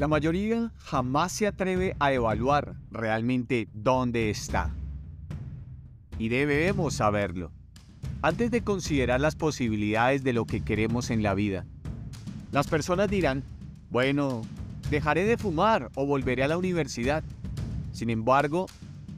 La 0.00 0.08
mayoría 0.08 0.72
jamás 0.78 1.30
se 1.30 1.46
atreve 1.46 1.94
a 2.00 2.10
evaluar 2.10 2.74
realmente 2.90 3.68
dónde 3.74 4.30
está. 4.30 4.74
Y 6.18 6.30
debemos 6.30 6.94
saberlo, 6.94 7.52
antes 8.22 8.50
de 8.50 8.62
considerar 8.62 9.20
las 9.20 9.36
posibilidades 9.36 10.24
de 10.24 10.32
lo 10.32 10.46
que 10.46 10.62
queremos 10.62 11.10
en 11.10 11.22
la 11.22 11.34
vida. 11.34 11.66
Las 12.50 12.66
personas 12.66 13.10
dirán, 13.10 13.44
bueno, 13.90 14.40
dejaré 14.88 15.26
de 15.26 15.36
fumar 15.36 15.90
o 15.94 16.06
volveré 16.06 16.44
a 16.44 16.48
la 16.48 16.56
universidad. 16.56 17.22
Sin 17.92 18.08
embargo, 18.08 18.68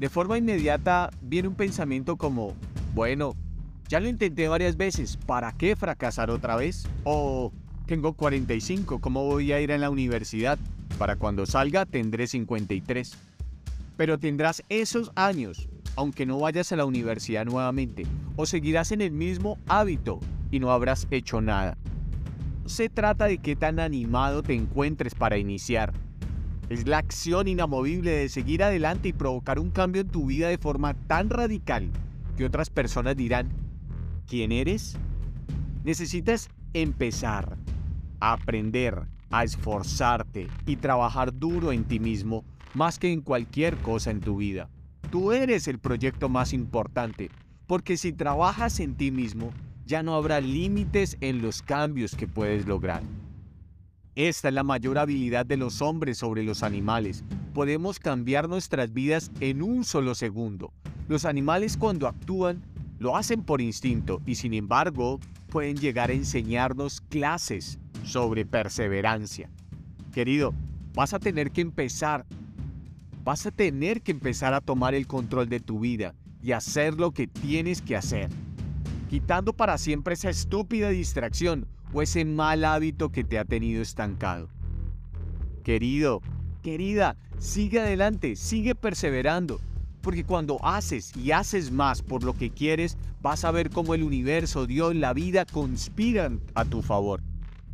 de 0.00 0.08
forma 0.08 0.36
inmediata 0.36 1.10
viene 1.20 1.46
un 1.46 1.54
pensamiento 1.54 2.16
como, 2.16 2.54
bueno, 2.92 3.36
ya 3.86 4.00
lo 4.00 4.08
intenté 4.08 4.48
varias 4.48 4.76
veces, 4.76 5.16
¿para 5.16 5.52
qué 5.52 5.76
fracasar 5.76 6.28
otra 6.28 6.56
vez? 6.56 6.88
O 7.04 7.52
tengo 7.86 8.12
45, 8.12 9.00
¿cómo 9.00 9.24
voy 9.24 9.52
a 9.52 9.60
ir 9.60 9.72
a 9.72 9.78
la 9.78 9.90
universidad? 9.90 10.58
Para 10.98 11.16
cuando 11.16 11.46
salga 11.46 11.84
tendré 11.84 12.26
53. 12.26 13.16
Pero 13.96 14.18
tendrás 14.18 14.62
esos 14.68 15.10
años, 15.14 15.68
aunque 15.96 16.26
no 16.26 16.38
vayas 16.38 16.72
a 16.72 16.76
la 16.76 16.84
universidad 16.84 17.44
nuevamente, 17.44 18.06
o 18.36 18.46
seguirás 18.46 18.92
en 18.92 19.00
el 19.00 19.12
mismo 19.12 19.58
hábito 19.68 20.20
y 20.50 20.60
no 20.60 20.70
habrás 20.70 21.06
hecho 21.10 21.40
nada. 21.40 21.76
Se 22.66 22.88
trata 22.88 23.26
de 23.26 23.38
qué 23.38 23.56
tan 23.56 23.80
animado 23.80 24.42
te 24.42 24.54
encuentres 24.54 25.14
para 25.14 25.36
iniciar. 25.36 25.92
Es 26.68 26.86
la 26.86 26.98
acción 26.98 27.48
inamovible 27.48 28.12
de 28.12 28.28
seguir 28.28 28.62
adelante 28.62 29.08
y 29.08 29.12
provocar 29.12 29.58
un 29.58 29.70
cambio 29.70 30.02
en 30.02 30.08
tu 30.08 30.26
vida 30.26 30.48
de 30.48 30.58
forma 30.58 30.94
tan 30.94 31.28
radical 31.28 31.90
que 32.36 32.44
otras 32.46 32.70
personas 32.70 33.16
dirán, 33.16 33.50
¿quién 34.26 34.52
eres? 34.52 34.96
Necesitas 35.84 36.48
empezar 36.72 37.58
aprender, 38.22 39.02
a 39.30 39.42
esforzarte 39.42 40.46
y 40.64 40.76
trabajar 40.76 41.36
duro 41.36 41.72
en 41.72 41.82
ti 41.84 41.98
mismo 41.98 42.44
más 42.74 42.98
que 42.98 43.12
en 43.12 43.20
cualquier 43.20 43.76
cosa 43.78 44.10
en 44.10 44.20
tu 44.20 44.36
vida. 44.36 44.68
Tú 45.10 45.32
eres 45.32 45.66
el 45.66 45.78
proyecto 45.78 46.28
más 46.28 46.52
importante, 46.52 47.30
porque 47.66 47.96
si 47.96 48.12
trabajas 48.12 48.78
en 48.80 48.94
ti 48.94 49.10
mismo, 49.10 49.52
ya 49.84 50.02
no 50.02 50.14
habrá 50.14 50.40
límites 50.40 51.16
en 51.20 51.42
los 51.42 51.62
cambios 51.62 52.14
que 52.14 52.28
puedes 52.28 52.66
lograr. 52.66 53.02
Esta 54.14 54.48
es 54.48 54.54
la 54.54 54.62
mayor 54.62 54.98
habilidad 54.98 55.44
de 55.44 55.56
los 55.56 55.82
hombres 55.82 56.18
sobre 56.18 56.44
los 56.44 56.62
animales. 56.62 57.24
Podemos 57.54 57.98
cambiar 57.98 58.48
nuestras 58.48 58.92
vidas 58.92 59.30
en 59.40 59.62
un 59.62 59.84
solo 59.84 60.14
segundo. 60.14 60.72
Los 61.08 61.24
animales 61.24 61.76
cuando 61.76 62.06
actúan 62.06 62.62
lo 62.98 63.16
hacen 63.16 63.42
por 63.42 63.60
instinto 63.60 64.22
y 64.26 64.36
sin 64.36 64.54
embargo 64.54 65.18
pueden 65.50 65.76
llegar 65.76 66.10
a 66.10 66.14
enseñarnos 66.14 67.00
clases 67.00 67.78
sobre 68.04 68.44
perseverancia. 68.44 69.50
Querido, 70.12 70.54
vas 70.94 71.14
a 71.14 71.18
tener 71.18 71.50
que 71.50 71.60
empezar, 71.60 72.26
vas 73.24 73.46
a 73.46 73.50
tener 73.50 74.02
que 74.02 74.12
empezar 74.12 74.54
a 74.54 74.60
tomar 74.60 74.94
el 74.94 75.06
control 75.06 75.48
de 75.48 75.60
tu 75.60 75.80
vida 75.80 76.14
y 76.42 76.52
hacer 76.52 76.94
lo 76.94 77.12
que 77.12 77.26
tienes 77.26 77.80
que 77.80 77.96
hacer, 77.96 78.28
quitando 79.08 79.52
para 79.52 79.78
siempre 79.78 80.14
esa 80.14 80.30
estúpida 80.30 80.90
distracción 80.90 81.66
o 81.92 82.02
ese 82.02 82.24
mal 82.24 82.64
hábito 82.64 83.10
que 83.10 83.24
te 83.24 83.38
ha 83.38 83.44
tenido 83.44 83.82
estancado. 83.82 84.48
Querido, 85.62 86.20
querida, 86.62 87.16
sigue 87.38 87.80
adelante, 87.80 88.36
sigue 88.36 88.74
perseverando, 88.74 89.60
porque 90.00 90.24
cuando 90.24 90.58
haces 90.64 91.16
y 91.16 91.30
haces 91.30 91.70
más 91.70 92.02
por 92.02 92.24
lo 92.24 92.34
que 92.34 92.50
quieres, 92.50 92.98
vas 93.20 93.44
a 93.44 93.52
ver 93.52 93.70
cómo 93.70 93.94
el 93.94 94.02
universo, 94.02 94.66
Dios, 94.66 94.96
la 94.96 95.12
vida 95.12 95.46
conspiran 95.46 96.40
a 96.54 96.64
tu 96.64 96.82
favor. 96.82 97.22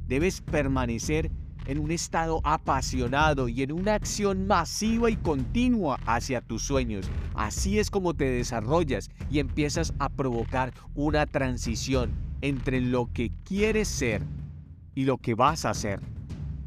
Debes 0.09 0.41
permanecer 0.41 1.31
en 1.67 1.79
un 1.79 1.91
estado 1.91 2.41
apasionado 2.43 3.47
y 3.47 3.63
en 3.63 3.73
una 3.73 3.95
acción 3.95 4.47
masiva 4.47 5.11
y 5.11 5.17
continua 5.17 6.01
hacia 6.07 6.41
tus 6.41 6.63
sueños. 6.63 7.11
Así 7.35 7.79
es 7.79 7.91
como 7.91 8.15
te 8.15 8.25
desarrollas 8.25 9.11
y 9.31 9.39
empiezas 9.39 9.93
a 9.99 10.09
provocar 10.09 10.73
una 10.95 11.27
transición 11.27 12.11
entre 12.41 12.81
lo 12.81 13.13
que 13.13 13.31
quieres 13.45 13.87
ser 13.87 14.23
y 14.95 15.05
lo 15.05 15.19
que 15.19 15.35
vas 15.35 15.67
a 15.67 15.75
ser. 15.75 16.01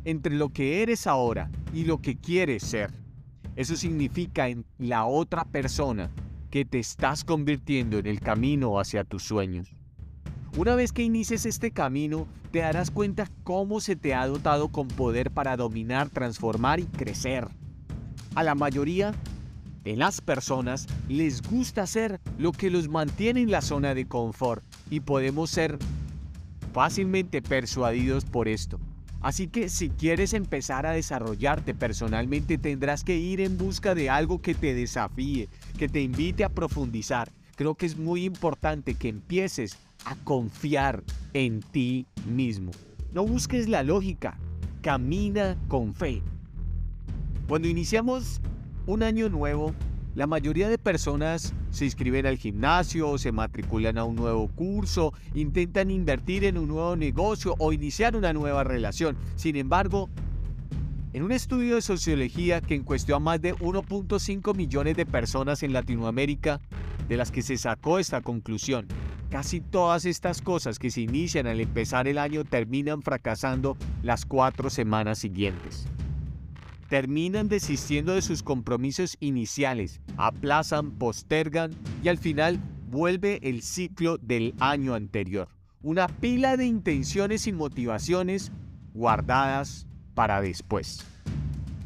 Entre 0.06 0.35
lo 0.35 0.50
que 0.50 0.84
eres 0.84 1.07
ahora 1.07 1.50
y 1.74 1.85
lo 1.85 2.00
que 2.00 2.18
quieres 2.18 2.62
ser. 2.62 2.91
Eso 3.56 3.75
significa 3.75 4.50
en 4.50 4.66
la 4.78 5.06
otra 5.06 5.46
persona 5.46 6.12
que 6.51 6.63
te 6.63 6.78
estás 6.78 7.24
convirtiendo 7.24 7.97
en 7.97 8.06
el 8.06 8.19
camino 8.19 8.80
hacia 8.80 9.03
tus 9.03 9.24
sueños. 9.24 9.81
Una 10.57 10.75
vez 10.75 10.91
que 10.91 11.01
inicies 11.01 11.45
este 11.45 11.72
camino, 11.72 12.28
te 12.51 12.59
darás 12.59 12.91
cuenta 12.91 13.29
cómo 13.45 13.79
se 13.79 13.95
te 13.95 14.13
ha 14.13 14.28
dotado 14.28 14.67
con 14.67 14.89
poder 14.89 15.31
para 15.31 15.56
dominar, 15.56 16.09
transformar 16.09 16.81
y 16.81 16.85
crecer. 16.85 17.47
A 18.35 18.44
la 18.44 18.53
mayoría 18.53 19.13
de 19.85 19.95
las 19.95 20.19
personas 20.19 20.88
les 21.07 21.41
gusta 21.41 21.84
hacer 21.84 22.19
lo 22.38 22.51
que 22.51 22.69
los 22.69 22.89
mantiene 22.89 23.41
en 23.41 23.50
la 23.50 23.62
zona 23.62 23.95
de 23.95 24.07
confort 24.09 24.62
y 24.89 25.00
podemos 25.00 25.50
ser 25.50 25.79
fácilmente 26.73 27.41
persuadidos 27.41 28.25
por 28.25 28.50
esto. 28.50 28.78
Así 29.22 29.47
que 29.47 29.69
si 29.69 29.89
quieres 29.89 30.33
empezar 30.33 30.85
a 30.85 30.91
desarrollarte 30.91 31.73
personalmente 31.73 32.57
tendrás 32.57 33.06
que 33.06 33.16
ir 33.16 33.39
en 33.39 33.57
busca 33.57 33.95
de 33.95 34.09
algo 34.09 34.41
que 34.41 34.53
te 34.53 34.73
desafíe, 34.73 35.47
que 35.78 35.88
te 35.88 36.01
invite 36.01 36.44
a 36.44 36.50
profundizar. 36.50 37.31
Creo 37.56 37.75
que 37.75 37.85
es 37.85 37.97
muy 37.97 38.25
importante 38.25 38.95
que 38.95 39.07
empieces 39.07 39.78
a 40.06 40.16
confiar 40.23 41.03
en 41.34 41.62
ti 41.62 42.06
mismo. 42.28 42.72
No 43.13 43.25
busques 43.25 43.67
la 43.67 43.84
lógica, 43.84 44.38
camina 44.81 45.57
con 45.67 45.94
fe. 45.94 46.22
Cuando 47.47 47.67
iniciamos 47.67 48.41
un 48.85 49.03
año 49.03 49.29
nuevo, 49.29 49.73
la 50.16 50.28
mayoría 50.28 50.67
de 50.67 50.78
personas 50.78 51.53
se 51.69 51.85
inscriben 51.85 52.25
al 52.25 52.38
gimnasio, 52.38 53.17
se 53.17 53.31
matriculan 53.31 53.97
a 53.97 54.03
un 54.03 54.16
nuevo 54.16 54.50
curso, 54.50 55.13
intentan 55.34 55.89
invertir 55.89 56.44
en 56.44 56.57
un 56.57 56.68
nuevo 56.68 56.95
negocio 56.95 57.56
o 57.59 57.72
iniciar 57.72 58.16
una 58.16 58.33
nueva 58.33 58.63
relación. 58.63 59.16
Sin 59.35 59.56
embargo, 59.56 60.09
en 61.13 61.23
un 61.23 61.31
estudio 61.31 61.75
de 61.75 61.81
sociología 61.81 62.62
que 62.62 62.75
encuestó 62.75 63.16
a 63.16 63.19
más 63.19 63.41
de 63.41 63.53
1.5 63.56 64.56
millones 64.56 64.95
de 64.95 65.06
personas 65.06 65.63
en 65.63 65.73
Latinoamérica, 65.73 66.62
de 67.07 67.18
las 67.18 67.31
que 67.31 67.41
se 67.41 67.57
sacó 67.57 68.00
esta 68.00 68.22
conclusión, 68.22 68.88
Casi 69.31 69.62
todas 69.62 70.03
estas 70.03 70.42
cosas 70.42 70.78
que 70.78 70.92
se 70.92 71.00
inician 71.00 71.47
al 71.47 71.62
empezar 71.62 72.06
el 72.09 72.18
año 72.18 72.44
terminan 72.44 73.02
fracasando 73.02 73.78
las 74.03 74.25
cuatro 74.25 74.69
semanas 74.69 75.19
siguientes. 75.19 75.88
Terminan 76.90 77.47
desistiendo 77.47 78.14
de 78.14 78.22
sus 78.22 78.44
compromisos 78.44 79.16
iniciales, 79.22 80.02
aplazan, 80.18 80.92
postergan 80.92 81.72
y 82.03 82.09
al 82.09 82.18
final 82.18 82.59
vuelve 82.90 83.40
el 83.44 83.62
ciclo 83.62 84.18
del 84.18 84.53
año 84.59 84.96
anterior. 84.96 85.48
Una 85.81 86.09
pila 86.09 86.58
de 86.58 86.66
intenciones 86.66 87.48
y 87.48 87.53
motivaciones 87.53 88.52
guardadas 88.94 89.88
para 90.13 90.42
después. 90.42 91.06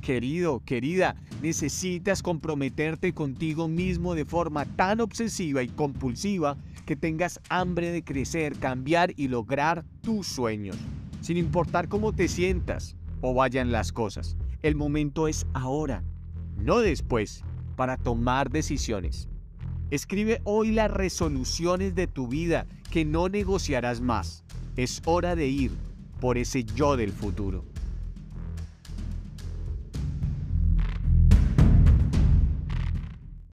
Querido, 0.01 0.63
querida, 0.66 1.16
necesitas 1.44 2.23
comprometerte 2.23 3.13
contigo 3.13 3.67
mismo 3.67 4.16
de 4.16 4.25
forma 4.25 4.66
tan 4.66 5.00
obsesiva 5.00 5.62
y 5.62 5.67
compulsiva 5.67 6.57
que 6.85 6.96
tengas 6.96 7.40
hambre 7.50 7.91
de 7.91 8.03
crecer, 8.03 8.57
cambiar 8.57 9.13
y 9.18 9.28
lograr 9.28 9.84
tus 10.01 10.28
sueños, 10.28 10.78
sin 11.22 11.38
importar 11.38 11.88
cómo 11.90 12.13
te 12.13 12.28
sientas 12.28 12.96
o 13.22 13.34
vayan 13.34 13.72
las 13.72 13.91
cosas. 13.91 14.38
El 14.62 14.75
momento 14.75 15.28
es 15.28 15.45
ahora, 15.53 16.03
no 16.57 16.79
después, 16.79 17.44
para 17.75 17.97
tomar 17.97 18.50
decisiones. 18.50 19.28
Escribe 19.91 20.41
hoy 20.44 20.72
las 20.72 20.90
resoluciones 20.90 21.94
de 21.95 22.07
tu 22.07 22.27
vida 22.27 22.65
que 22.92 23.06
no 23.06 23.30
negociarás 23.30 24.01
más. 24.01 24.44
Es 24.75 25.01
hora 25.06 25.36
de 25.36 25.48
ir 25.48 25.71
por 26.19 26.38
ese 26.38 26.63
yo 26.63 26.98
del 26.98 27.12
futuro. 27.12 27.65